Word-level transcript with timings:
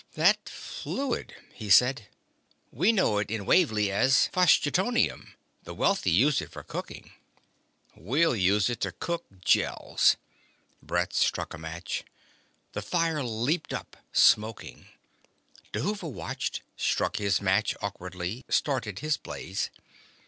"That 0.15 0.49
fluid," 0.49 1.35
he 1.53 1.69
said. 1.69 2.07
"We 2.71 2.91
know 2.91 3.19
it 3.19 3.29
in 3.29 3.45
Wavly 3.45 3.91
as 3.91 4.29
phlogistoneum. 4.33 5.35
The 5.61 5.75
wealthy 5.75 6.09
use 6.09 6.41
it 6.41 6.49
for 6.49 6.63
cooking." 6.63 7.11
"We'll 7.95 8.35
use 8.35 8.67
it 8.67 8.81
to 8.81 8.93
cook 8.93 9.25
Gels." 9.45 10.17
Brett 10.81 11.13
struck 11.13 11.53
a 11.53 11.59
match. 11.59 12.03
The 12.71 12.81
fire 12.81 13.21
leaped 13.23 13.73
up, 13.73 13.95
smoking. 14.11 14.87
Dhuva 15.71 16.09
watched, 16.11 16.63
struck 16.75 17.17
his 17.17 17.39
match 17.39 17.75
awkwardly, 17.79 18.43
started 18.49 18.97
his 19.05 19.17
blaze. 19.17 19.69